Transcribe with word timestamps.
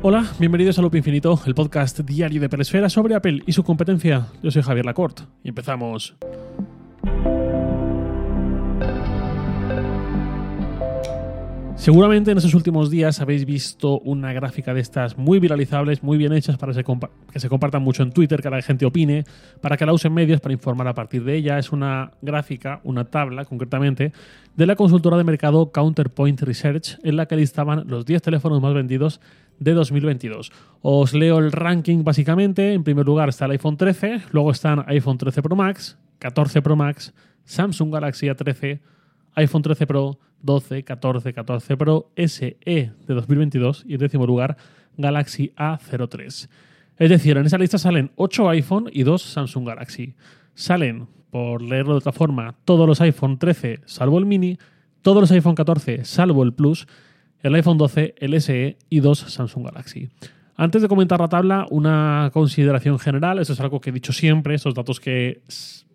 Hola, 0.00 0.24
bienvenidos 0.38 0.78
a 0.78 0.82
Loop 0.82 0.94
Infinito, 0.94 1.40
el 1.44 1.56
podcast 1.56 1.98
diario 1.98 2.40
de 2.40 2.48
Peresfera 2.48 2.88
sobre 2.88 3.16
Apple 3.16 3.42
y 3.46 3.52
su 3.52 3.64
competencia. 3.64 4.28
Yo 4.44 4.52
soy 4.52 4.62
Javier 4.62 4.86
Lacorte 4.86 5.24
y 5.42 5.48
empezamos. 5.48 6.14
Seguramente 11.74 12.30
en 12.30 12.36
estos 12.38 12.54
últimos 12.54 12.90
días 12.90 13.20
habéis 13.20 13.44
visto 13.44 13.98
una 14.00 14.32
gráfica 14.32 14.74
de 14.74 14.80
estas 14.80 15.16
muy 15.16 15.40
viralizables, 15.40 16.02
muy 16.02 16.18
bien 16.18 16.32
hechas 16.32 16.58
para 16.58 16.72
que 16.72 17.40
se 17.40 17.48
compartan 17.48 17.82
mucho 17.82 18.02
en 18.04 18.12
Twitter, 18.12 18.40
que 18.40 18.50
la 18.50 18.62
gente 18.62 18.84
opine, 18.86 19.24
para 19.60 19.76
que 19.76 19.86
la 19.86 19.92
usen 19.92 20.12
medios 20.12 20.40
para 20.40 20.52
informar 20.52 20.86
a 20.86 20.94
partir 20.94 21.24
de 21.24 21.36
ella. 21.36 21.58
Es 21.58 21.72
una 21.72 22.12
gráfica, 22.20 22.80
una 22.84 23.04
tabla 23.04 23.44
concretamente, 23.44 24.12
de 24.54 24.66
la 24.66 24.76
consultora 24.76 25.16
de 25.16 25.24
mercado 25.24 25.72
Counterpoint 25.72 26.40
Research, 26.42 26.98
en 27.02 27.16
la 27.16 27.26
que 27.26 27.36
listaban 27.36 27.84
los 27.86 28.04
10 28.04 28.22
teléfonos 28.22 28.60
más 28.60 28.74
vendidos 28.74 29.20
de 29.58 29.74
2022. 29.74 30.52
Os 30.82 31.14
leo 31.14 31.38
el 31.38 31.52
ranking 31.52 32.04
básicamente. 32.04 32.72
En 32.72 32.84
primer 32.84 33.06
lugar 33.06 33.28
está 33.28 33.46
el 33.46 33.52
iPhone 33.52 33.76
13, 33.76 34.22
luego 34.32 34.50
están 34.50 34.84
iPhone 34.88 35.18
13 35.18 35.42
Pro 35.42 35.56
Max, 35.56 35.98
14 36.18 36.62
Pro 36.62 36.76
Max, 36.76 37.12
Samsung 37.44 37.92
Galaxy 37.92 38.26
A13, 38.26 38.80
iPhone 39.34 39.62
13 39.62 39.86
Pro, 39.86 40.18
12, 40.42 40.84
14, 40.84 41.32
14 41.32 41.76
Pro, 41.76 42.10
SE 42.16 42.56
de 42.62 42.92
2022 43.06 43.84
y 43.86 43.94
en 43.94 44.00
décimo 44.00 44.26
lugar 44.26 44.56
Galaxy 44.96 45.52
A03. 45.56 46.48
Es 46.98 47.10
decir, 47.10 47.36
en 47.36 47.46
esa 47.46 47.58
lista 47.58 47.78
salen 47.78 48.10
8 48.16 48.48
iPhone 48.50 48.90
y 48.92 49.04
2 49.04 49.22
Samsung 49.22 49.66
Galaxy. 49.66 50.14
Salen, 50.54 51.06
por 51.30 51.62
leerlo 51.62 51.92
de 51.92 51.98
otra 51.98 52.12
forma, 52.12 52.56
todos 52.64 52.86
los 52.86 53.00
iPhone 53.00 53.38
13 53.38 53.82
salvo 53.86 54.18
el 54.18 54.26
mini, 54.26 54.58
todos 55.02 55.20
los 55.20 55.30
iPhone 55.30 55.54
14 55.54 56.04
salvo 56.04 56.42
el 56.42 56.52
Plus, 56.52 56.88
el 57.42 57.54
iPhone 57.54 57.78
12, 57.78 58.14
el 58.18 58.40
SE 58.40 58.76
y 58.88 59.00
2 59.00 59.18
Samsung 59.18 59.66
Galaxy. 59.66 60.08
Antes 60.56 60.82
de 60.82 60.88
comentar 60.88 61.20
la 61.20 61.28
tabla, 61.28 61.66
una 61.70 62.30
consideración 62.32 62.98
general, 62.98 63.38
eso 63.38 63.52
es 63.52 63.60
algo 63.60 63.80
que 63.80 63.90
he 63.90 63.92
dicho 63.92 64.12
siempre, 64.12 64.54
estos 64.54 64.74
datos 64.74 64.98
que 64.98 65.42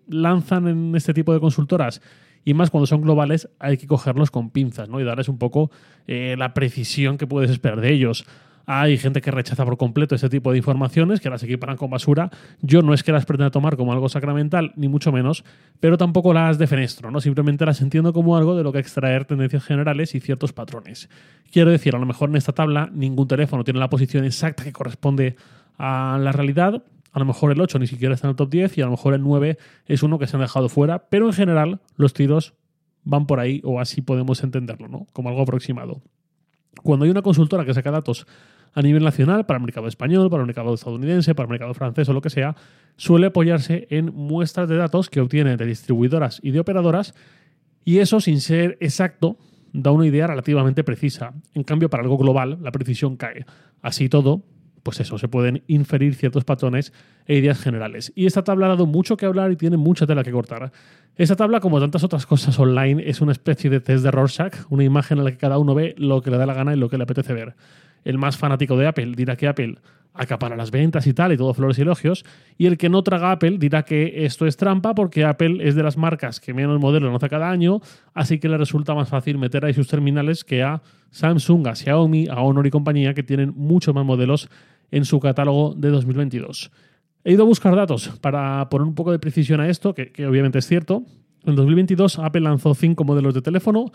lanzan 0.07 0.67
en 0.67 0.95
este 0.95 1.13
tipo 1.13 1.33
de 1.33 1.39
consultoras 1.39 2.01
y 2.45 2.53
más 2.53 2.69
cuando 2.69 2.87
son 2.87 3.01
globales 3.01 3.49
hay 3.59 3.77
que 3.77 3.87
cogerlos 3.87 4.31
con 4.31 4.49
pinzas 4.49 4.89
¿no? 4.89 4.99
y 4.99 5.03
darles 5.03 5.29
un 5.29 5.37
poco 5.37 5.71
eh, 6.07 6.35
la 6.37 6.53
precisión 6.53 7.17
que 7.17 7.27
puedes 7.27 7.49
esperar 7.51 7.81
de 7.81 7.93
ellos. 7.93 8.25
Hay 8.65 8.97
gente 8.97 9.19
que 9.19 9.29
rechaza 9.29 9.65
por 9.65 9.77
completo 9.77 10.15
este 10.15 10.29
tipo 10.29 10.51
de 10.51 10.57
informaciones, 10.57 11.19
que 11.19 11.29
las 11.29 11.43
equiparan 11.43 11.75
con 11.75 11.89
basura. 11.89 12.29
Yo 12.61 12.81
no 12.81 12.93
es 12.93 13.03
que 13.03 13.11
las 13.11 13.25
pretenda 13.25 13.51
tomar 13.51 13.75
como 13.75 13.91
algo 13.91 14.07
sacramental, 14.07 14.71
ni 14.75 14.87
mucho 14.87 15.11
menos, 15.11 15.43
pero 15.79 15.97
tampoco 15.97 16.33
las 16.33 16.57
defenestro, 16.57 17.11
¿no? 17.11 17.19
Simplemente 17.19 17.65
las 17.65 17.81
entiendo 17.81 18.13
como 18.13 18.37
algo 18.37 18.55
de 18.55 18.63
lo 18.63 18.71
que 18.71 18.79
extraer 18.79 19.25
tendencias 19.25 19.65
generales 19.65 20.15
y 20.15 20.21
ciertos 20.21 20.53
patrones. 20.53 21.09
Quiero 21.51 21.71
decir, 21.71 21.95
a 21.95 21.99
lo 21.99 22.05
mejor 22.05 22.29
en 22.29 22.37
esta 22.37 22.53
tabla 22.53 22.89
ningún 22.93 23.27
teléfono 23.27 23.63
tiene 23.63 23.79
la 23.79 23.89
posición 23.89 24.23
exacta 24.23 24.63
que 24.63 24.71
corresponde 24.71 25.35
a 25.77 26.17
la 26.21 26.31
realidad, 26.31 26.83
a 27.11 27.19
lo 27.19 27.25
mejor 27.25 27.51
el 27.51 27.61
8 27.61 27.79
ni 27.79 27.87
siquiera 27.87 28.15
está 28.15 28.27
en 28.27 28.31
el 28.31 28.35
top 28.35 28.49
10 28.49 28.77
y 28.77 28.81
a 28.81 28.85
lo 28.85 28.91
mejor 28.91 29.13
el 29.13 29.21
9 29.21 29.57
es 29.85 30.03
uno 30.03 30.17
que 30.17 30.25
se 30.25 30.35
han 30.35 30.41
dejado 30.41 30.67
fuera, 30.67 31.09
pero 31.09 31.27
en 31.27 31.33
general 31.33 31.79
los 31.95 32.13
tiros 32.13 32.55
van 33.03 33.27
por 33.27 33.39
ahí 33.39 33.61
o 33.63 33.79
así 33.79 34.01
podemos 34.01 34.43
entenderlo, 34.43 34.87
¿no? 34.87 35.07
Como 35.13 35.29
algo 35.29 35.41
aproximado. 35.41 36.01
Cuando 36.81 37.05
hay 37.05 37.11
una 37.11 37.21
consultora 37.21 37.65
que 37.65 37.73
saca 37.73 37.91
datos 37.91 38.25
a 38.73 38.81
nivel 38.81 39.03
nacional 39.03 39.45
para 39.45 39.57
el 39.57 39.63
mercado 39.63 39.87
español, 39.87 40.29
para 40.29 40.41
el 40.41 40.47
mercado 40.47 40.73
estadounidense, 40.73 41.35
para 41.35 41.45
el 41.45 41.51
mercado 41.51 41.73
francés 41.73 42.09
o 42.09 42.13
lo 42.13 42.21
que 42.21 42.29
sea, 42.29 42.55
suele 42.97 43.27
apoyarse 43.27 43.87
en 43.89 44.13
muestras 44.13 44.69
de 44.69 44.77
datos 44.77 45.09
que 45.09 45.21
obtiene 45.21 45.57
de 45.57 45.65
distribuidoras 45.65 46.39
y 46.43 46.51
de 46.51 46.59
operadoras 46.59 47.13
y 47.85 47.99
eso 47.99 48.19
sin 48.19 48.41
ser 48.41 48.77
exacto 48.79 49.37
da 49.73 49.91
una 49.91 50.05
idea 50.05 50.27
relativamente 50.27 50.83
precisa. 50.83 51.33
En 51.53 51.63
cambio, 51.63 51.89
para 51.89 52.03
algo 52.03 52.17
global, 52.17 52.59
la 52.61 52.71
precisión 52.71 53.17
cae. 53.17 53.45
Así 53.81 54.07
todo, 54.07 54.43
pues 54.83 54.99
eso, 54.99 55.17
se 55.17 55.27
pueden 55.27 55.63
inferir 55.67 56.15
ciertos 56.15 56.43
patrones 56.43 56.93
e 57.25 57.35
ideas 57.35 57.59
generales. 57.59 58.11
Y 58.15 58.25
esta 58.25 58.43
tabla 58.43 58.67
ha 58.67 58.69
dado 58.69 58.85
mucho 58.85 59.17
que 59.17 59.25
hablar 59.25 59.51
y 59.51 59.55
tiene 59.55 59.77
mucha 59.77 60.05
tela 60.05 60.23
que 60.23 60.31
cortar. 60.31 60.71
Esta 61.15 61.35
tabla, 61.35 61.59
como 61.59 61.79
tantas 61.79 62.03
otras 62.03 62.25
cosas 62.25 62.57
online, 62.59 63.03
es 63.07 63.21
una 63.21 63.31
especie 63.31 63.69
de 63.69 63.79
test 63.79 64.03
de 64.03 64.11
Rorschach, 64.11 64.53
una 64.69 64.83
imagen 64.83 65.17
en 65.17 65.23
la 65.23 65.31
que 65.31 65.37
cada 65.37 65.57
uno 65.57 65.73
ve 65.73 65.95
lo 65.97 66.21
que 66.21 66.31
le 66.31 66.37
da 66.37 66.45
la 66.45 66.53
gana 66.53 66.73
y 66.73 66.77
lo 66.77 66.89
que 66.89 66.97
le 66.97 67.03
apetece 67.03 67.33
ver. 67.33 67.55
El 68.03 68.17
más 68.17 68.37
fanático 68.37 68.77
de 68.77 68.87
Apple 68.87 69.13
dirá 69.15 69.35
que 69.35 69.47
Apple 69.47 69.77
acapara 70.13 70.55
las 70.55 70.71
ventas 70.71 71.07
y 71.07 71.13
tal, 71.13 71.33
y 71.33 71.37
todo 71.37 71.53
flores 71.53 71.77
y 71.79 71.81
elogios. 71.81 72.23
Y 72.57 72.67
el 72.67 72.77
que 72.77 72.89
no 72.89 73.03
traga 73.03 73.31
Apple 73.31 73.57
dirá 73.57 73.83
que 73.83 74.25
esto 74.25 74.45
es 74.45 74.57
trampa 74.57 74.93
porque 74.93 75.25
Apple 75.25 75.57
es 75.67 75.75
de 75.75 75.83
las 75.83 75.97
marcas 75.97 76.39
que 76.39 76.53
menos 76.53 76.79
modelos 76.79 77.11
lanza 77.11 77.29
cada 77.29 77.49
año, 77.49 77.81
así 78.13 78.39
que 78.39 78.49
le 78.49 78.57
resulta 78.57 78.93
más 78.93 79.09
fácil 79.09 79.37
meter 79.37 79.65
ahí 79.65 79.73
sus 79.73 79.87
terminales 79.87 80.43
que 80.43 80.63
a 80.63 80.81
Samsung, 81.09 81.67
a 81.67 81.75
Xiaomi, 81.75 82.27
a 82.27 82.39
Honor 82.41 82.67
y 82.67 82.69
compañía, 82.69 83.13
que 83.13 83.23
tienen 83.23 83.53
muchos 83.55 83.93
más 83.93 84.05
modelos 84.05 84.49
en 84.91 85.05
su 85.05 85.19
catálogo 85.19 85.73
de 85.75 85.89
2022. 85.89 86.71
He 87.23 87.33
ido 87.33 87.43
a 87.43 87.47
buscar 87.47 87.75
datos 87.75 88.09
para 88.21 88.69
poner 88.69 88.87
un 88.87 88.95
poco 88.95 89.11
de 89.11 89.19
precisión 89.19 89.59
a 89.61 89.69
esto, 89.69 89.93
que, 89.93 90.11
obviamente 90.27 90.59
es 90.59 90.67
cierto. 90.67 91.03
En 91.45 91.55
2022 91.55 92.19
Apple 92.19 92.41
lanzó 92.41 92.73
cinco 92.73 93.03
modelos 93.03 93.33
de 93.33 93.41
teléfono, 93.41 93.91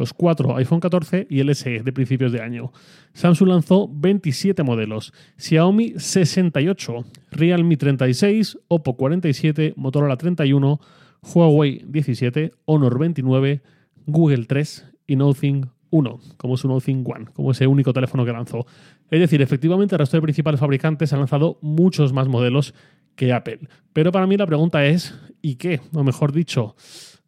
los 0.00 0.14
cuatro 0.14 0.56
iPhone 0.56 0.80
14 0.80 1.26
y 1.28 1.40
el 1.40 1.54
SE 1.54 1.82
de 1.82 1.92
principios 1.92 2.32
de 2.32 2.40
año. 2.40 2.72
Samsung 3.12 3.48
lanzó 3.50 3.86
27 3.92 4.62
modelos, 4.62 5.12
Xiaomi 5.36 5.92
68, 5.98 7.04
Realme 7.30 7.76
36, 7.76 8.58
Oppo 8.68 8.96
47, 8.96 9.74
Motorola 9.76 10.16
31, 10.16 10.80
Huawei 11.22 11.84
17, 11.86 12.52
Honor 12.64 12.98
29, 12.98 13.62
Google 14.06 14.46
3 14.46 14.86
y 15.06 15.16
Nothing 15.16 15.66
1, 15.90 16.20
como 16.38 16.56
su 16.56 16.66
Nothing 16.66 17.04
One, 17.06 17.26
como 17.34 17.50
ese 17.50 17.66
único 17.66 17.92
teléfono 17.92 18.24
que 18.24 18.32
lanzó. 18.32 18.64
Es 19.10 19.20
decir, 19.20 19.42
efectivamente 19.42 19.96
el 19.96 19.98
resto 19.98 20.16
de 20.16 20.22
principales 20.22 20.60
fabricantes 20.60 21.12
han 21.12 21.18
lanzado 21.18 21.58
muchos 21.60 22.14
más 22.14 22.26
modelos 22.26 22.74
que 23.16 23.34
Apple. 23.34 23.68
Pero 23.92 24.12
para 24.12 24.26
mí 24.26 24.38
la 24.38 24.46
pregunta 24.46 24.86
es, 24.86 25.14
¿y 25.42 25.56
qué? 25.56 25.80
O 25.92 26.02
mejor 26.04 26.32
dicho, 26.32 26.74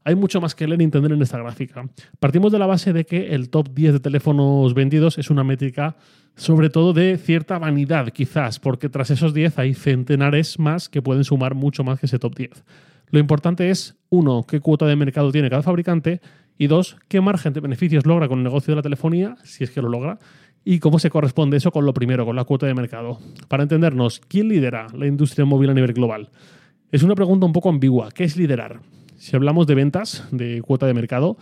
hay 0.04 0.14
mucho 0.14 0.40
más 0.40 0.54
que 0.54 0.66
leer 0.66 0.80
y 0.80 0.84
entender 0.84 1.12
en 1.12 1.22
esta 1.22 1.38
gráfica. 1.38 1.84
Partimos 2.18 2.52
de 2.52 2.58
la 2.58 2.66
base 2.66 2.92
de 2.92 3.04
que 3.04 3.34
el 3.34 3.50
top 3.50 3.72
10 3.74 3.94
de 3.94 4.00
teléfonos 4.00 4.74
vendidos 4.74 5.18
es 5.18 5.30
una 5.30 5.44
métrica 5.44 5.96
sobre 6.36 6.70
todo 6.70 6.92
de 6.92 7.18
cierta 7.18 7.58
vanidad, 7.58 8.08
quizás, 8.08 8.58
porque 8.58 8.88
tras 8.88 9.10
esos 9.10 9.34
10 9.34 9.58
hay 9.58 9.74
centenares 9.74 10.58
más 10.58 10.88
que 10.88 11.02
pueden 11.02 11.24
sumar 11.24 11.54
mucho 11.54 11.84
más 11.84 12.00
que 12.00 12.06
ese 12.06 12.18
top 12.18 12.34
10. 12.36 12.64
Lo 13.10 13.18
importante 13.18 13.70
es, 13.70 13.96
uno, 14.08 14.44
qué 14.48 14.60
cuota 14.60 14.86
de 14.86 14.96
mercado 14.96 15.30
tiene 15.30 15.50
cada 15.50 15.62
fabricante 15.62 16.20
y 16.56 16.66
dos, 16.66 16.96
qué 17.08 17.20
margen 17.20 17.52
de 17.52 17.60
beneficios 17.60 18.06
logra 18.06 18.28
con 18.28 18.38
el 18.38 18.44
negocio 18.44 18.72
de 18.72 18.76
la 18.76 18.82
telefonía, 18.82 19.36
si 19.44 19.64
es 19.64 19.70
que 19.70 19.82
lo 19.82 19.88
logra, 19.88 20.18
y 20.64 20.78
cómo 20.78 20.98
se 20.98 21.10
corresponde 21.10 21.56
eso 21.56 21.70
con 21.70 21.84
lo 21.84 21.92
primero, 21.92 22.24
con 22.24 22.36
la 22.36 22.44
cuota 22.44 22.66
de 22.66 22.74
mercado. 22.74 23.18
Para 23.48 23.64
entendernos, 23.64 24.20
¿quién 24.28 24.48
lidera 24.48 24.86
la 24.94 25.06
industria 25.06 25.44
móvil 25.44 25.70
a 25.70 25.74
nivel 25.74 25.92
global? 25.92 26.30
Es 26.90 27.02
una 27.02 27.14
pregunta 27.14 27.46
un 27.46 27.52
poco 27.52 27.68
ambigua. 27.68 28.10
¿Qué 28.12 28.24
es 28.24 28.36
liderar? 28.36 28.80
Si 29.22 29.36
hablamos 29.36 29.68
de 29.68 29.76
ventas, 29.76 30.26
de 30.32 30.62
cuota 30.62 30.84
de 30.84 30.94
mercado, 30.94 31.36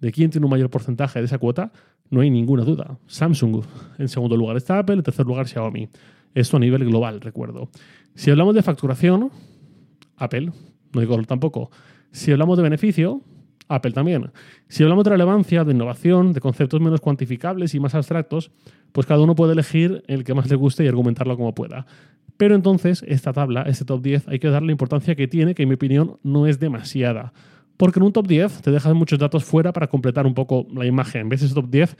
de 0.00 0.10
quién 0.10 0.30
tiene 0.30 0.46
un 0.46 0.50
mayor 0.50 0.70
porcentaje 0.70 1.18
de 1.18 1.26
esa 1.26 1.36
cuota, 1.36 1.70
no 2.08 2.22
hay 2.22 2.30
ninguna 2.30 2.64
duda. 2.64 2.98
Samsung. 3.08 3.62
En 3.98 4.08
segundo 4.08 4.38
lugar 4.38 4.56
está 4.56 4.78
Apple, 4.78 4.94
en 4.94 5.02
tercer 5.02 5.26
lugar 5.26 5.46
Xiaomi. 5.46 5.90
Esto 6.32 6.56
a 6.56 6.60
nivel 6.60 6.86
global, 6.86 7.20
recuerdo. 7.20 7.68
Si 8.14 8.30
hablamos 8.30 8.54
de 8.54 8.62
facturación, 8.62 9.30
Apple, 10.16 10.50
no 10.94 11.00
digo 11.02 11.22
tampoco. 11.24 11.70
Si 12.10 12.32
hablamos 12.32 12.56
de 12.56 12.62
beneficio, 12.62 13.20
Apple 13.68 13.92
también. 13.92 14.30
Si 14.68 14.82
hablamos 14.82 15.04
de 15.04 15.10
relevancia, 15.10 15.62
de 15.62 15.74
innovación, 15.74 16.32
de 16.32 16.40
conceptos 16.40 16.80
menos 16.80 17.02
cuantificables 17.02 17.74
y 17.74 17.80
más 17.80 17.94
abstractos, 17.94 18.50
pues 18.92 19.06
cada 19.06 19.20
uno 19.20 19.34
puede 19.34 19.52
elegir 19.52 20.02
el 20.06 20.24
que 20.24 20.32
más 20.32 20.48
le 20.48 20.56
guste 20.56 20.84
y 20.84 20.88
argumentarlo 20.88 21.36
como 21.36 21.54
pueda. 21.54 21.84
Pero 22.36 22.54
entonces, 22.54 23.04
esta 23.08 23.32
tabla, 23.32 23.62
este 23.62 23.84
top 23.84 24.02
10, 24.02 24.28
hay 24.28 24.38
que 24.38 24.48
darle 24.48 24.66
la 24.66 24.72
importancia 24.72 25.14
que 25.14 25.26
tiene, 25.26 25.54
que 25.54 25.62
en 25.62 25.68
mi 25.68 25.74
opinión 25.76 26.18
no 26.22 26.46
es 26.46 26.58
demasiada. 26.60 27.32
Porque 27.76 27.98
en 27.98 28.04
un 28.04 28.12
top 28.12 28.26
10 28.26 28.62
te 28.62 28.70
dejan 28.70 28.96
muchos 28.96 29.18
datos 29.18 29.44
fuera 29.44 29.72
para 29.72 29.86
completar 29.86 30.26
un 30.26 30.34
poco 30.34 30.66
la 30.74 30.86
imagen. 30.86 31.28
Ves 31.28 31.42
ese 31.42 31.54
top 31.54 31.68
10 31.70 31.96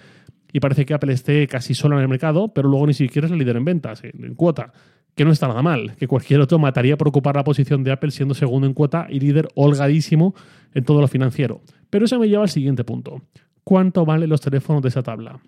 y 0.52 0.60
parece 0.60 0.86
que 0.86 0.94
Apple 0.94 1.12
esté 1.12 1.46
casi 1.46 1.74
solo 1.74 1.96
en 1.96 2.02
el 2.02 2.08
mercado, 2.08 2.48
pero 2.48 2.68
luego 2.68 2.86
ni 2.86 2.94
siquiera 2.94 3.26
es 3.26 3.32
el 3.32 3.38
líder 3.38 3.56
en 3.56 3.64
ventas, 3.64 4.02
en 4.04 4.34
cuota 4.34 4.72
que 5.16 5.24
no 5.24 5.32
está 5.32 5.48
nada 5.48 5.62
mal, 5.62 5.96
que 5.96 6.06
cualquier 6.06 6.40
otro 6.40 6.58
mataría 6.58 6.96
por 6.98 7.08
ocupar 7.08 7.36
la 7.36 7.42
posición 7.42 7.82
de 7.82 7.90
Apple 7.90 8.10
siendo 8.10 8.34
segundo 8.34 8.66
en 8.66 8.74
cuota 8.74 9.06
y 9.08 9.18
líder 9.18 9.48
holgadísimo 9.54 10.34
en 10.74 10.84
todo 10.84 11.00
lo 11.00 11.08
financiero. 11.08 11.62
Pero 11.88 12.04
eso 12.04 12.18
me 12.18 12.28
lleva 12.28 12.42
al 12.42 12.50
siguiente 12.50 12.84
punto. 12.84 13.22
¿Cuánto 13.64 14.04
valen 14.04 14.28
los 14.28 14.42
teléfonos 14.42 14.82
de 14.82 14.90
esa 14.90 15.02
tabla? 15.02 15.40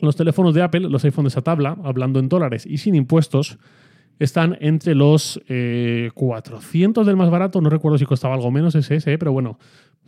Los 0.00 0.16
teléfonos 0.16 0.54
de 0.54 0.62
Apple, 0.62 0.80
los 0.80 1.04
iPhones 1.04 1.32
esa 1.32 1.42
tabla, 1.42 1.76
hablando 1.84 2.18
en 2.18 2.28
dólares 2.28 2.66
y 2.66 2.78
sin 2.78 2.94
impuestos, 2.94 3.58
están 4.18 4.56
entre 4.60 4.94
los 4.94 5.40
400 5.46 7.02
eh, 7.02 7.06
del 7.06 7.16
más 7.16 7.30
barato, 7.30 7.60
no 7.60 7.70
recuerdo 7.70 7.98
si 7.98 8.04
costaba 8.04 8.34
algo 8.34 8.50
menos 8.50 8.74
ese, 8.74 8.96
ese, 8.96 9.16
pero 9.18 9.32
bueno, 9.32 9.58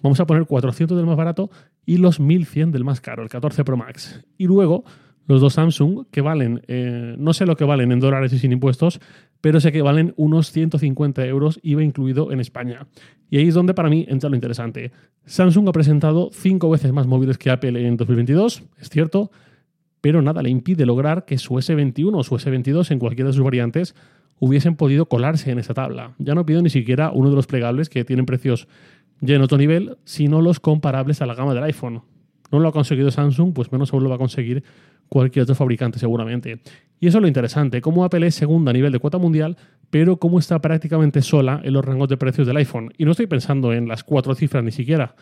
vamos 0.02 0.20
a 0.20 0.26
poner 0.26 0.46
400 0.46 0.96
del 0.96 1.06
más 1.06 1.16
barato 1.16 1.50
y 1.86 1.96
los 1.96 2.20
1100 2.20 2.72
del 2.72 2.84
más 2.84 3.00
caro, 3.00 3.22
el 3.22 3.28
14 3.28 3.64
Pro 3.64 3.76
Max. 3.76 4.24
Y 4.36 4.46
luego 4.46 4.84
los 5.26 5.40
dos 5.40 5.54
Samsung, 5.54 6.06
que 6.10 6.20
valen, 6.20 6.62
eh, 6.66 7.14
no 7.18 7.32
sé 7.32 7.46
lo 7.46 7.56
que 7.56 7.64
valen 7.64 7.92
en 7.92 8.00
dólares 8.00 8.32
y 8.32 8.38
sin 8.38 8.52
impuestos, 8.52 9.00
pero 9.40 9.60
sé 9.60 9.72
que 9.72 9.82
valen 9.82 10.14
unos 10.16 10.50
150 10.52 11.24
euros, 11.26 11.60
IVA 11.62 11.82
incluido 11.82 12.32
en 12.32 12.40
España. 12.40 12.86
Y 13.30 13.38
ahí 13.38 13.48
es 13.48 13.54
donde 13.54 13.72
para 13.72 13.88
mí 13.88 14.04
entra 14.08 14.28
lo 14.28 14.34
interesante. 14.34 14.92
Samsung 15.24 15.68
ha 15.68 15.72
presentado 15.72 16.30
cinco 16.32 16.70
veces 16.70 16.92
más 16.92 17.06
móviles 17.06 17.38
que 17.38 17.50
Apple 17.50 17.86
en 17.86 17.96
2022, 17.96 18.64
es 18.78 18.88
cierto, 18.90 19.30
pero 20.02 20.20
nada 20.20 20.42
le 20.42 20.50
impide 20.50 20.84
lograr 20.84 21.24
que 21.24 21.38
su 21.38 21.54
S21 21.54 22.14
o 22.14 22.22
su 22.22 22.34
S22 22.34 22.90
en 22.90 22.98
cualquiera 22.98 23.30
de 23.30 23.34
sus 23.34 23.44
variantes 23.44 23.94
hubiesen 24.38 24.76
podido 24.76 25.06
colarse 25.06 25.50
en 25.52 25.60
esa 25.60 25.72
tabla. 25.72 26.14
Ya 26.18 26.34
no 26.34 26.44
pido 26.44 26.60
ni 26.60 26.68
siquiera 26.68 27.12
uno 27.14 27.30
de 27.30 27.36
los 27.36 27.46
plegables 27.46 27.88
que 27.88 28.04
tienen 28.04 28.26
precios 28.26 28.68
ya 29.20 29.36
en 29.36 29.42
otro 29.42 29.56
nivel, 29.56 29.96
sino 30.04 30.42
los 30.42 30.58
comparables 30.58 31.22
a 31.22 31.26
la 31.26 31.34
gama 31.34 31.54
del 31.54 31.62
iPhone. 31.62 32.02
No 32.50 32.58
lo 32.58 32.68
ha 32.68 32.72
conseguido 32.72 33.10
Samsung, 33.10 33.54
pues 33.54 33.70
menos 33.70 33.92
aún 33.92 34.02
lo 34.02 34.10
va 34.10 34.16
a 34.16 34.18
conseguir 34.18 34.64
cualquier 35.08 35.44
otro 35.44 35.54
fabricante 35.54 36.00
seguramente. 36.00 36.60
Y 36.98 37.06
eso 37.06 37.18
es 37.18 37.22
lo 37.22 37.28
interesante, 37.28 37.80
cómo 37.80 38.04
Apple 38.04 38.26
es 38.26 38.34
segunda 38.34 38.70
a 38.70 38.74
nivel 38.74 38.90
de 38.90 38.98
cuota 38.98 39.18
mundial, 39.18 39.56
pero 39.90 40.16
cómo 40.16 40.40
está 40.40 40.60
prácticamente 40.60 41.22
sola 41.22 41.60
en 41.62 41.74
los 41.74 41.84
rangos 41.84 42.08
de 42.08 42.16
precios 42.16 42.46
del 42.46 42.56
iPhone. 42.56 42.92
Y 42.98 43.04
no 43.04 43.12
estoy 43.12 43.26
pensando 43.26 43.72
en 43.72 43.86
las 43.86 44.02
cuatro 44.02 44.34
cifras 44.34 44.64
ni 44.64 44.72
siquiera. 44.72 45.14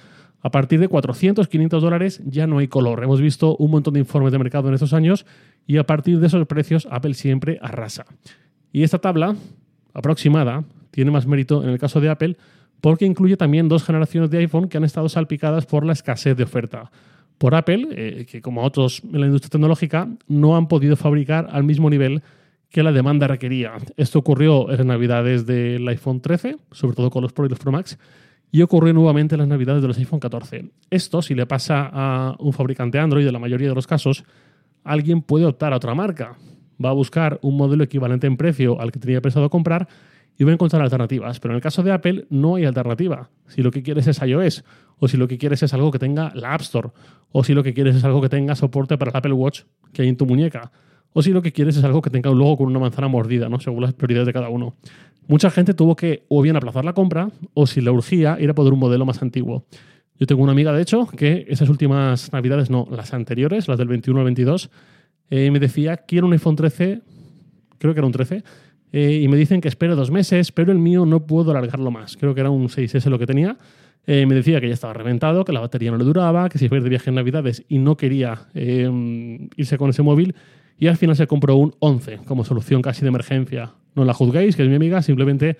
A 0.42 0.50
partir 0.50 0.80
de 0.80 0.88
400, 0.88 1.48
500 1.48 1.82
dólares 1.82 2.22
ya 2.24 2.46
no 2.46 2.58
hay 2.58 2.68
color. 2.68 3.02
Hemos 3.02 3.20
visto 3.20 3.56
un 3.56 3.70
montón 3.70 3.94
de 3.94 4.00
informes 4.00 4.32
de 4.32 4.38
mercado 4.38 4.68
en 4.68 4.74
estos 4.74 4.92
años 4.92 5.26
y 5.66 5.76
a 5.76 5.84
partir 5.84 6.18
de 6.18 6.26
esos 6.26 6.46
precios 6.46 6.88
Apple 6.90 7.14
siempre 7.14 7.58
arrasa. 7.60 8.06
Y 8.72 8.82
esta 8.82 8.98
tabla 8.98 9.36
aproximada 9.92 10.64
tiene 10.90 11.10
más 11.10 11.26
mérito 11.26 11.62
en 11.62 11.70
el 11.70 11.78
caso 11.78 12.00
de 12.00 12.08
Apple 12.08 12.36
porque 12.80 13.04
incluye 13.04 13.36
también 13.36 13.68
dos 13.68 13.84
generaciones 13.84 14.30
de 14.30 14.38
iPhone 14.38 14.68
que 14.68 14.78
han 14.78 14.84
estado 14.84 15.08
salpicadas 15.08 15.66
por 15.66 15.84
la 15.84 15.92
escasez 15.92 16.36
de 16.36 16.44
oferta. 16.44 16.90
Por 17.36 17.54
Apple, 17.54 17.88
eh, 17.92 18.26
que 18.30 18.40
como 18.40 18.62
otros 18.62 19.02
en 19.04 19.20
la 19.20 19.26
industria 19.26 19.50
tecnológica, 19.50 20.08
no 20.28 20.56
han 20.56 20.68
podido 20.68 20.96
fabricar 20.96 21.48
al 21.50 21.64
mismo 21.64 21.88
nivel 21.90 22.22
que 22.70 22.82
la 22.82 22.92
demanda 22.92 23.26
requería. 23.26 23.72
Esto 23.96 24.18
ocurrió 24.18 24.70
en 24.70 24.78
las 24.78 24.86
navidades 24.86 25.44
del 25.44 25.86
iPhone 25.88 26.20
13, 26.20 26.56
sobre 26.70 26.94
todo 26.94 27.10
con 27.10 27.22
los 27.22 27.32
Pro 27.32 27.46
y 27.46 27.48
los 27.48 27.58
Pro 27.58 27.72
Max, 27.72 27.98
y 28.52 28.62
ocurrió 28.62 28.92
nuevamente 28.92 29.34
en 29.34 29.40
las 29.40 29.48
navidades 29.48 29.82
de 29.82 29.88
los 29.88 29.98
iPhone 29.98 30.20
14. 30.20 30.70
Esto, 30.90 31.22
si 31.22 31.34
le 31.34 31.46
pasa 31.46 31.88
a 31.92 32.36
un 32.38 32.52
fabricante 32.52 32.98
Android, 32.98 33.26
en 33.26 33.32
la 33.32 33.38
mayoría 33.38 33.68
de 33.68 33.74
los 33.74 33.86
casos, 33.86 34.24
alguien 34.82 35.22
puede 35.22 35.44
optar 35.44 35.72
a 35.72 35.76
otra 35.76 35.94
marca. 35.94 36.36
Va 36.84 36.90
a 36.90 36.94
buscar 36.94 37.38
un 37.42 37.56
modelo 37.56 37.84
equivalente 37.84 38.26
en 38.26 38.36
precio 38.36 38.80
al 38.80 38.90
que 38.90 38.98
tenía 38.98 39.20
pensado 39.20 39.50
comprar 39.50 39.86
y 40.36 40.44
va 40.44 40.50
a 40.50 40.54
encontrar 40.54 40.82
alternativas. 40.82 41.38
Pero 41.38 41.52
en 41.52 41.56
el 41.56 41.62
caso 41.62 41.82
de 41.82 41.92
Apple 41.92 42.26
no 42.30 42.56
hay 42.56 42.64
alternativa. 42.64 43.30
Si 43.46 43.62
lo 43.62 43.70
que 43.70 43.82
quieres 43.82 44.06
es 44.06 44.20
iOS, 44.22 44.64
o 44.98 45.06
si 45.06 45.16
lo 45.16 45.28
que 45.28 45.38
quieres 45.38 45.62
es 45.62 45.72
algo 45.74 45.90
que 45.90 45.98
tenga 45.98 46.32
la 46.34 46.54
App 46.54 46.62
Store, 46.62 46.90
o 47.30 47.44
si 47.44 47.54
lo 47.54 47.62
que 47.62 47.74
quieres 47.74 47.96
es 47.96 48.04
algo 48.04 48.20
que 48.20 48.28
tenga 48.28 48.56
soporte 48.56 48.98
para 48.98 49.10
el 49.10 49.16
Apple 49.16 49.32
Watch 49.32 49.62
que 49.92 50.02
hay 50.02 50.08
en 50.08 50.16
tu 50.16 50.26
muñeca, 50.26 50.72
o 51.12 51.22
si 51.22 51.30
lo 51.32 51.42
que 51.42 51.52
quieres 51.52 51.76
es 51.76 51.84
algo 51.84 52.02
que 52.02 52.10
tenga 52.10 52.30
un 52.30 52.38
logo 52.38 52.58
con 52.58 52.66
una 52.68 52.78
manzana 52.78 53.08
mordida, 53.08 53.48
¿no? 53.48 53.60
según 53.60 53.82
las 53.82 53.94
prioridades 53.94 54.26
de 54.26 54.32
cada 54.32 54.48
uno. 54.48 54.74
Mucha 55.26 55.50
gente 55.50 55.74
tuvo 55.74 55.94
que 55.96 56.24
o 56.28 56.42
bien 56.42 56.56
aplazar 56.56 56.84
la 56.84 56.92
compra 56.92 57.30
o 57.54 57.66
si 57.66 57.80
le 57.80 57.90
urgía 57.90 58.36
ir 58.40 58.50
a 58.50 58.54
poder 58.54 58.72
un 58.72 58.80
modelo 58.80 59.06
más 59.06 59.22
antiguo. 59.22 59.64
Yo 60.18 60.26
tengo 60.26 60.42
una 60.42 60.52
amiga, 60.52 60.72
de 60.72 60.82
hecho, 60.82 61.06
que 61.06 61.46
esas 61.48 61.68
últimas 61.70 62.30
navidades, 62.32 62.68
no, 62.68 62.86
las 62.90 63.14
anteriores, 63.14 63.68
las 63.68 63.78
del 63.78 63.88
21 63.88 64.20
al 64.20 64.24
22, 64.26 64.70
eh, 65.30 65.50
me 65.50 65.58
decía, 65.58 65.96
quiero 65.98 66.26
un 66.26 66.34
iPhone 66.34 66.56
13, 66.56 67.00
creo 67.78 67.94
que 67.94 68.00
era 68.00 68.06
un 68.06 68.12
13, 68.12 68.42
eh, 68.92 69.20
y 69.22 69.28
me 69.28 69.36
dicen 69.38 69.62
que 69.62 69.68
espero 69.68 69.96
dos 69.96 70.10
meses, 70.10 70.52
pero 70.52 70.72
el 70.72 70.78
mío 70.78 71.06
no 71.06 71.26
puedo 71.26 71.52
alargarlo 71.52 71.90
más. 71.90 72.18
Creo 72.18 72.34
que 72.34 72.40
era 72.40 72.50
un 72.50 72.68
6S 72.68 73.08
lo 73.08 73.18
que 73.18 73.26
tenía. 73.26 73.56
Eh, 74.06 74.26
me 74.26 74.34
decía 74.34 74.60
que 74.60 74.68
ya 74.68 74.74
estaba 74.74 74.92
reventado, 74.92 75.44
que 75.44 75.52
la 75.52 75.60
batería 75.60 75.90
no 75.90 75.96
le 75.96 76.04
duraba, 76.04 76.50
que 76.50 76.58
si 76.58 76.66
iba 76.66 76.78
de 76.78 76.88
viaje 76.88 77.08
en 77.08 77.14
Navidades 77.14 77.64
y 77.68 77.78
no 77.78 77.96
quería 77.96 78.48
irse 78.54 79.78
con 79.78 79.90
ese 79.90 80.02
móvil, 80.02 80.34
y 80.80 80.88
al 80.88 80.96
final 80.96 81.14
se 81.14 81.26
compró 81.26 81.56
un 81.56 81.74
11 81.78 82.20
como 82.24 82.42
solución 82.42 82.80
casi 82.80 83.02
de 83.02 83.08
emergencia. 83.08 83.74
No 83.94 84.06
la 84.06 84.14
juzguéis, 84.14 84.56
que 84.56 84.62
es 84.62 84.68
mi 84.68 84.74
amiga, 84.74 85.02
simplemente 85.02 85.58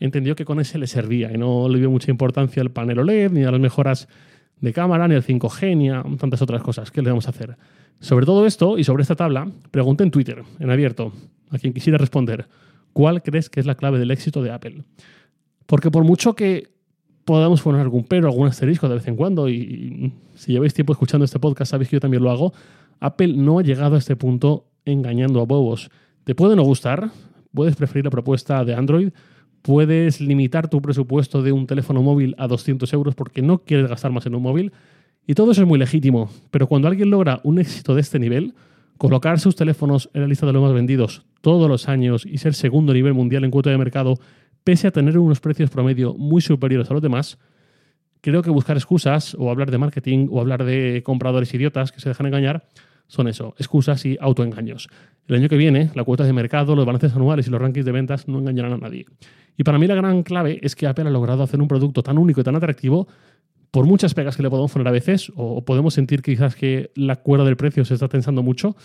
entendió 0.00 0.34
que 0.34 0.46
con 0.46 0.60
ese 0.60 0.78
le 0.78 0.86
servía 0.86 1.30
y 1.30 1.36
no 1.36 1.68
le 1.68 1.78
dio 1.78 1.90
mucha 1.90 2.10
importancia 2.10 2.62
al 2.62 2.70
panel 2.70 3.00
OLED, 3.00 3.32
ni 3.32 3.44
a 3.44 3.50
las 3.50 3.60
mejoras 3.60 4.08
de 4.60 4.72
cámara, 4.72 5.06
ni 5.08 5.14
al 5.14 5.22
5G, 5.22 5.76
ni 5.76 5.90
a 5.90 6.02
tantas 6.18 6.40
otras 6.40 6.62
cosas. 6.62 6.90
¿Qué 6.90 7.02
le 7.02 7.10
vamos 7.10 7.26
a 7.26 7.30
hacer? 7.30 7.58
Sobre 8.00 8.24
todo 8.24 8.46
esto 8.46 8.78
y 8.78 8.84
sobre 8.84 9.02
esta 9.02 9.14
tabla, 9.14 9.46
pregunté 9.70 10.04
en 10.04 10.10
Twitter, 10.10 10.42
en 10.58 10.70
abierto, 10.70 11.12
a 11.50 11.58
quien 11.58 11.74
quisiera 11.74 11.98
responder, 11.98 12.48
¿cuál 12.94 13.22
crees 13.22 13.50
que 13.50 13.60
es 13.60 13.66
la 13.66 13.74
clave 13.74 13.98
del 13.98 14.10
éxito 14.10 14.42
de 14.42 14.52
Apple? 14.52 14.84
Porque 15.66 15.90
por 15.90 16.02
mucho 16.02 16.34
que 16.34 16.72
podamos 17.26 17.60
poner 17.60 17.82
algún 17.82 18.04
pero, 18.04 18.26
algún 18.26 18.48
asterisco 18.48 18.88
de 18.88 18.94
vez 18.94 19.06
en 19.06 19.16
cuando, 19.16 19.50
y 19.50 20.14
si 20.34 20.52
lleváis 20.52 20.72
tiempo 20.72 20.94
escuchando 20.94 21.26
este 21.26 21.38
podcast, 21.38 21.72
sabéis 21.72 21.90
que 21.90 21.96
yo 21.96 22.00
también 22.00 22.22
lo 22.22 22.30
hago, 22.30 22.54
Apple 23.02 23.34
no 23.36 23.58
ha 23.58 23.62
llegado 23.62 23.96
a 23.96 23.98
este 23.98 24.14
punto 24.14 24.68
engañando 24.84 25.40
a 25.40 25.44
bobos. 25.44 25.90
Te 26.22 26.36
puede 26.36 26.54
no 26.54 26.62
gustar, 26.62 27.10
puedes 27.52 27.74
preferir 27.74 28.04
la 28.04 28.12
propuesta 28.12 28.64
de 28.64 28.74
Android, 28.74 29.10
puedes 29.60 30.20
limitar 30.20 30.68
tu 30.68 30.80
presupuesto 30.80 31.42
de 31.42 31.50
un 31.50 31.66
teléfono 31.66 32.00
móvil 32.00 32.36
a 32.38 32.46
200 32.46 32.92
euros 32.92 33.16
porque 33.16 33.42
no 33.42 33.58
quieres 33.58 33.88
gastar 33.88 34.12
más 34.12 34.26
en 34.26 34.36
un 34.36 34.42
móvil, 34.42 34.72
y 35.26 35.34
todo 35.34 35.50
eso 35.50 35.62
es 35.62 35.68
muy 35.68 35.80
legítimo, 35.80 36.30
pero 36.52 36.68
cuando 36.68 36.86
alguien 36.86 37.10
logra 37.10 37.40
un 37.42 37.58
éxito 37.58 37.96
de 37.96 38.02
este 38.02 38.20
nivel, 38.20 38.54
colocar 38.98 39.40
sus 39.40 39.56
teléfonos 39.56 40.08
en 40.14 40.20
la 40.20 40.28
lista 40.28 40.46
de 40.46 40.52
los 40.52 40.62
más 40.62 40.72
vendidos 40.72 41.24
todos 41.40 41.68
los 41.68 41.88
años 41.88 42.24
y 42.24 42.38
ser 42.38 42.54
segundo 42.54 42.94
nivel 42.94 43.14
mundial 43.14 43.42
en 43.42 43.50
cuota 43.50 43.70
de 43.70 43.78
mercado, 43.78 44.14
pese 44.62 44.86
a 44.86 44.92
tener 44.92 45.18
unos 45.18 45.40
precios 45.40 45.70
promedio 45.70 46.14
muy 46.14 46.40
superiores 46.40 46.88
a 46.88 46.94
los 46.94 47.02
demás, 47.02 47.36
creo 48.20 48.42
que 48.42 48.50
buscar 48.50 48.76
excusas 48.76 49.34
o 49.36 49.50
hablar 49.50 49.72
de 49.72 49.78
marketing 49.78 50.28
o 50.30 50.40
hablar 50.40 50.64
de 50.64 51.02
compradores 51.04 51.52
idiotas 51.52 51.90
que 51.90 51.98
se 51.98 52.08
dejan 52.08 52.26
engañar 52.26 52.68
son 53.06 53.28
eso, 53.28 53.54
excusas 53.58 54.04
y 54.06 54.16
autoengaños. 54.20 54.88
El 55.26 55.36
año 55.36 55.48
que 55.48 55.56
viene, 55.56 55.90
la 55.94 56.04
cuota 56.04 56.24
de 56.24 56.32
mercado, 56.32 56.74
los 56.74 56.86
balances 56.86 57.14
anuales 57.14 57.46
y 57.46 57.50
los 57.50 57.60
rankings 57.60 57.86
de 57.86 57.92
ventas 57.92 58.28
no 58.28 58.38
engañarán 58.38 58.72
a 58.72 58.76
nadie. 58.78 59.06
Y 59.56 59.64
para 59.64 59.78
mí 59.78 59.86
la 59.86 59.94
gran 59.94 60.22
clave 60.22 60.58
es 60.62 60.74
que 60.74 60.86
Apple 60.86 61.06
ha 61.06 61.10
logrado 61.10 61.42
hacer 61.42 61.60
un 61.60 61.68
producto 61.68 62.02
tan 62.02 62.18
único 62.18 62.40
y 62.40 62.44
tan 62.44 62.56
atractivo, 62.56 63.08
por 63.70 63.86
muchas 63.86 64.12
pegas 64.12 64.36
que 64.36 64.42
le 64.42 64.50
podemos 64.50 64.70
poner 64.70 64.88
a 64.88 64.90
veces, 64.90 65.32
o 65.34 65.64
podemos 65.64 65.94
sentir 65.94 66.22
quizás 66.22 66.54
que 66.54 66.90
la 66.94 67.16
cuerda 67.16 67.44
del 67.44 67.56
precio 67.56 67.84
se 67.84 67.94
está 67.94 68.08
tensando 68.08 68.42
mucho, 68.42 68.76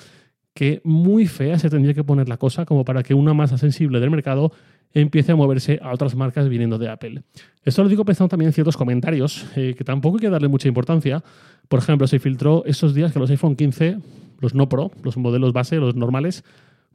que 0.53 0.81
muy 0.83 1.27
fea 1.27 1.59
se 1.59 1.69
tendría 1.69 1.93
que 1.93 2.03
poner 2.03 2.29
la 2.29 2.37
cosa 2.37 2.65
como 2.65 2.85
para 2.85 3.03
que 3.03 3.13
una 3.13 3.33
masa 3.33 3.57
sensible 3.57 3.99
del 3.99 4.09
mercado 4.09 4.51
empiece 4.93 5.31
a 5.31 5.35
moverse 5.35 5.79
a 5.81 5.93
otras 5.93 6.15
marcas 6.15 6.49
viniendo 6.49 6.77
de 6.77 6.89
Apple. 6.89 7.23
Esto 7.63 7.83
lo 7.83 7.89
digo 7.89 8.05
pensando 8.05 8.29
también 8.29 8.47
en 8.47 8.53
ciertos 8.53 8.77
comentarios, 8.77 9.45
eh, 9.55 9.75
que 9.77 9.83
tampoco 9.83 10.17
hay 10.17 10.21
que 10.21 10.29
darle 10.29 10.47
mucha 10.47 10.67
importancia. 10.67 11.23
Por 11.67 11.79
ejemplo, 11.79 12.07
se 12.07 12.19
filtró 12.19 12.63
estos 12.65 12.93
días 12.93 13.11
que 13.11 13.19
los 13.19 13.29
iPhone 13.29 13.55
15, 13.55 13.97
los 14.39 14.55
no 14.55 14.69
Pro, 14.69 14.91
los 15.03 15.17
modelos 15.17 15.53
base, 15.53 15.77
los 15.77 15.95
normales, 15.95 16.43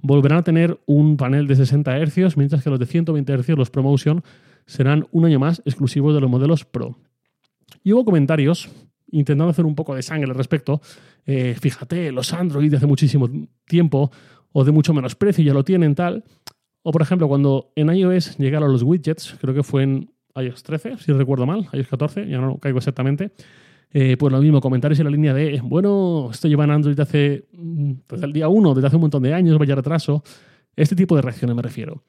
volverán 0.00 0.38
a 0.38 0.42
tener 0.42 0.80
un 0.86 1.16
panel 1.16 1.46
de 1.46 1.56
60 1.56 1.98
Hz, 2.06 2.36
mientras 2.36 2.62
que 2.64 2.70
los 2.70 2.78
de 2.78 2.86
120 2.86 3.38
Hz, 3.38 3.48
los 3.56 3.70
ProMotion, 3.70 4.22
serán 4.66 5.06
un 5.12 5.24
año 5.24 5.38
más 5.38 5.62
exclusivos 5.64 6.14
de 6.14 6.20
los 6.20 6.30
modelos 6.30 6.64
Pro. 6.64 6.98
Y 7.84 7.92
hubo 7.92 8.04
comentarios 8.04 8.68
intentando 9.10 9.50
hacer 9.50 9.64
un 9.64 9.74
poco 9.74 9.94
de 9.94 10.02
sangre 10.02 10.30
al 10.30 10.36
respecto. 10.36 10.80
Eh, 11.26 11.54
fíjate, 11.60 12.10
los 12.10 12.32
Android 12.32 12.70
de 12.70 12.78
hace 12.78 12.86
muchísimo 12.86 13.28
tiempo 13.66 14.10
o 14.52 14.64
de 14.64 14.72
mucho 14.72 14.92
menos 14.92 15.14
precio 15.14 15.44
ya 15.44 15.54
lo 15.54 15.64
tienen 15.64 15.94
tal. 15.94 16.24
O 16.82 16.90
por 16.90 17.02
ejemplo, 17.02 17.28
cuando 17.28 17.72
en 17.76 17.94
iOS 17.94 18.38
llegaron 18.38 18.72
los 18.72 18.82
widgets, 18.82 19.36
creo 19.40 19.54
que 19.54 19.62
fue 19.62 19.84
en 19.84 20.10
iOS 20.34 20.62
13, 20.62 20.98
si 20.98 21.12
recuerdo 21.12 21.46
mal, 21.46 21.68
iOS 21.72 21.88
14, 21.88 22.28
ya 22.28 22.38
no 22.38 22.58
caigo 22.58 22.78
exactamente. 22.78 23.32
Eh, 23.94 24.16
pues 24.16 24.32
lo 24.32 24.40
mismo, 24.40 24.60
comentarios 24.60 24.98
en 25.00 25.04
la 25.04 25.10
línea 25.10 25.34
de, 25.34 25.60
bueno, 25.62 26.30
esto 26.32 26.48
lleva 26.48 26.64
en 26.64 26.70
Android 26.70 26.96
desde 26.96 27.02
hace, 27.02 27.48
mm, 27.52 27.92
desde 28.08 28.26
el 28.26 28.32
día 28.32 28.48
1, 28.48 28.74
desde 28.74 28.86
hace 28.86 28.96
un 28.96 29.02
montón 29.02 29.22
de 29.22 29.34
años, 29.34 29.58
vaya 29.58 29.74
retraso. 29.74 30.22
Este 30.74 30.96
tipo 30.96 31.14
de 31.14 31.22
reacciones 31.22 31.54
me 31.54 31.62
refiero. 31.62 32.02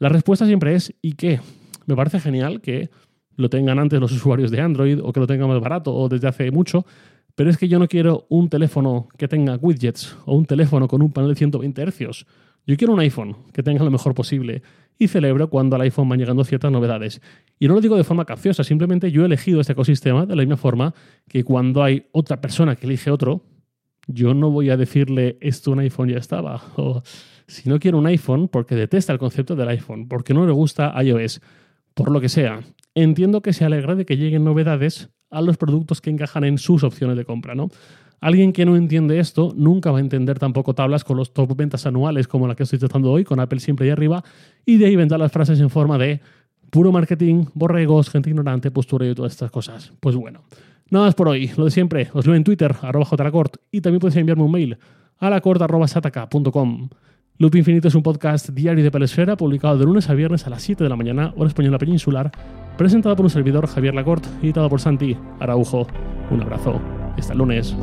La 0.00 0.08
respuesta 0.08 0.46
siempre 0.46 0.74
es, 0.74 0.92
¿y 1.00 1.12
qué? 1.12 1.40
Me 1.86 1.94
parece 1.94 2.18
genial 2.18 2.60
que 2.60 2.90
lo 3.36 3.48
tengan 3.48 3.78
antes 3.78 4.00
los 4.00 4.12
usuarios 4.12 4.50
de 4.50 4.60
Android 4.60 4.98
o 5.02 5.12
que 5.12 5.20
lo 5.20 5.26
tengan 5.26 5.48
más 5.48 5.60
barato 5.60 5.94
o 5.94 6.08
desde 6.08 6.26
hace 6.26 6.50
mucho, 6.50 6.84
pero 7.36 7.50
es 7.50 7.56
que 7.56 7.68
yo 7.68 7.78
no 7.78 7.86
quiero 7.86 8.26
un 8.28 8.48
teléfono 8.48 9.08
que 9.16 9.28
tenga 9.28 9.56
widgets 9.56 10.16
o 10.26 10.34
un 10.34 10.44
teléfono 10.44 10.88
con 10.88 11.02
un 11.02 11.12
panel 11.12 11.30
de 11.30 11.36
120 11.36 11.86
Hz. 11.86 12.26
Yo 12.68 12.76
quiero 12.76 12.92
un 12.92 13.00
iPhone 13.00 13.34
que 13.54 13.62
tenga 13.62 13.82
lo 13.82 13.90
mejor 13.90 14.14
posible 14.14 14.60
y 14.98 15.08
celebro 15.08 15.48
cuando 15.48 15.74
al 15.74 15.82
iPhone 15.82 16.06
van 16.06 16.18
llegando 16.18 16.44
ciertas 16.44 16.70
novedades. 16.70 17.22
Y 17.58 17.66
no 17.66 17.72
lo 17.72 17.80
digo 17.80 17.96
de 17.96 18.04
forma 18.04 18.26
capciosa, 18.26 18.62
simplemente 18.62 19.10
yo 19.10 19.22
he 19.22 19.24
elegido 19.24 19.62
este 19.62 19.72
ecosistema 19.72 20.26
de 20.26 20.36
la 20.36 20.42
misma 20.42 20.58
forma 20.58 20.92
que 21.28 21.44
cuando 21.44 21.82
hay 21.82 22.08
otra 22.12 22.42
persona 22.42 22.76
que 22.76 22.84
elige 22.84 23.10
otro, 23.10 23.42
yo 24.06 24.34
no 24.34 24.50
voy 24.50 24.68
a 24.68 24.76
decirle 24.76 25.38
esto 25.40 25.70
un 25.70 25.78
iPhone 25.78 26.10
ya 26.10 26.18
estaba. 26.18 26.62
O 26.76 27.02
si 27.46 27.70
no 27.70 27.78
quiero 27.78 27.96
un 27.96 28.06
iPhone 28.06 28.48
porque 28.48 28.74
detesta 28.74 29.14
el 29.14 29.18
concepto 29.18 29.56
del 29.56 29.68
iPhone, 29.68 30.06
porque 30.06 30.34
no 30.34 30.44
le 30.44 30.52
gusta 30.52 30.92
iOS, 31.02 31.40
por 31.94 32.10
lo 32.10 32.20
que 32.20 32.28
sea, 32.28 32.60
entiendo 32.94 33.40
que 33.40 33.54
se 33.54 33.64
alegra 33.64 33.94
de 33.94 34.04
que 34.04 34.18
lleguen 34.18 34.44
novedades 34.44 35.08
a 35.30 35.40
los 35.40 35.56
productos 35.56 36.02
que 36.02 36.10
encajan 36.10 36.44
en 36.44 36.58
sus 36.58 36.84
opciones 36.84 37.16
de 37.16 37.24
compra, 37.24 37.54
¿no? 37.54 37.70
Alguien 38.20 38.52
que 38.52 38.64
no 38.64 38.76
entiende 38.76 39.20
esto 39.20 39.52
nunca 39.56 39.90
va 39.90 39.98
a 39.98 40.00
entender 40.00 40.38
tampoco 40.38 40.74
tablas 40.74 41.04
con 41.04 41.16
los 41.16 41.32
top 41.32 41.56
ventas 41.56 41.86
anuales 41.86 42.26
como 42.26 42.48
la 42.48 42.54
que 42.54 42.64
estoy 42.64 42.78
tratando 42.78 43.12
hoy, 43.12 43.24
con 43.24 43.38
Apple 43.38 43.60
siempre 43.60 43.86
ahí 43.86 43.90
arriba, 43.90 44.24
y 44.66 44.78
de 44.78 44.86
ahí 44.86 44.96
vendrán 44.96 45.20
las 45.20 45.32
frases 45.32 45.60
en 45.60 45.70
forma 45.70 45.98
de 45.98 46.20
puro 46.70 46.92
marketing, 46.92 47.46
borregos, 47.54 48.10
gente 48.10 48.30
ignorante, 48.30 48.70
postura 48.70 49.06
y 49.06 49.14
todas 49.14 49.32
estas 49.32 49.50
cosas. 49.50 49.92
Pues 50.00 50.16
bueno, 50.16 50.42
nada 50.90 51.06
más 51.06 51.14
por 51.14 51.28
hoy. 51.28 51.50
Lo 51.56 51.64
de 51.64 51.70
siempre, 51.70 52.08
os 52.12 52.26
leo 52.26 52.34
en 52.34 52.44
Twitter, 52.44 52.74
arroba 52.82 53.06
jlacort, 53.06 53.56
y 53.70 53.80
también 53.80 54.00
podéis 54.00 54.16
enviarme 54.16 54.42
un 54.42 54.52
mail 54.52 54.78
a 55.18 55.30
lacort.sataka.com. 55.30 56.88
Loop 57.40 57.54
Infinito 57.54 57.86
es 57.86 57.94
un 57.94 58.02
podcast 58.02 58.48
diario 58.48 58.82
de 58.82 58.90
Pelesfera, 58.90 59.36
publicado 59.36 59.78
de 59.78 59.84
lunes 59.84 60.10
a 60.10 60.14
viernes 60.14 60.44
a 60.48 60.50
las 60.50 60.60
7 60.62 60.82
de 60.82 60.90
la 60.90 60.96
mañana, 60.96 61.32
hora 61.36 61.46
española 61.46 61.78
peninsular, 61.78 62.32
presentado 62.76 63.14
por 63.14 63.26
un 63.26 63.30
servidor 63.30 63.68
Javier 63.68 63.94
Lacorte, 63.94 64.28
editado 64.42 64.68
por 64.68 64.80
Santi 64.80 65.16
Araujo. 65.38 65.86
Un 66.32 66.42
abrazo. 66.42 66.97
Hasta 67.18 67.34
lunes. 67.34 67.74